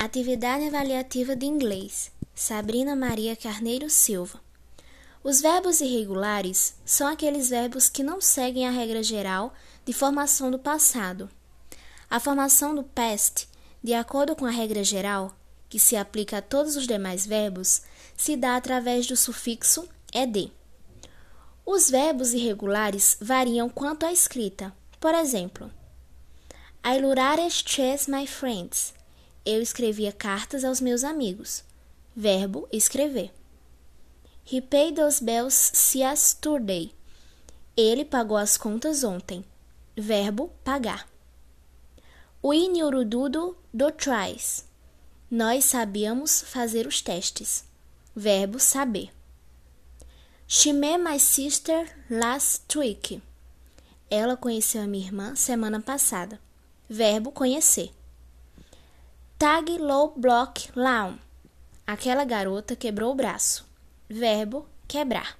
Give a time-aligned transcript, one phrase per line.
[0.00, 2.12] Atividade avaliativa de inglês.
[2.32, 4.40] Sabrina Maria Carneiro Silva.
[5.24, 9.52] Os verbos irregulares são aqueles verbos que não seguem a regra geral
[9.84, 11.28] de formação do passado.
[12.08, 13.48] A formação do past,
[13.82, 15.36] de acordo com a regra geral,
[15.68, 17.82] que se aplica a todos os demais verbos,
[18.16, 20.52] se dá através do sufixo ed.
[21.66, 24.72] Os verbos irregulares variam quanto à escrita.
[25.00, 25.68] Por exemplo,
[26.84, 28.96] I lurares chess my friends.
[29.44, 31.64] Eu escrevia cartas aos meus amigos.
[32.14, 33.30] Verbo escrever.
[34.44, 36.92] He paid those bills yesterday.
[37.76, 39.44] Ele pagou as contas ontem.
[39.96, 41.08] Verbo pagar.
[42.42, 44.64] We knew do tries.
[45.30, 47.64] Nós sabíamos fazer os testes.
[48.16, 49.10] Verbo saber.
[50.46, 53.20] She met my sister last week.
[54.10, 56.40] Ela conheceu a minha irmã semana passada.
[56.88, 57.90] Verbo conhecer.
[59.38, 61.16] Tag low block lawn.
[61.86, 63.64] Aquela garota quebrou o braço.
[64.08, 65.38] Verbo quebrar.